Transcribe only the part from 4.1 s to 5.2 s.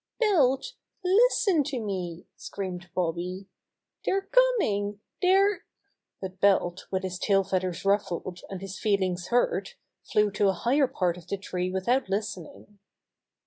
coming!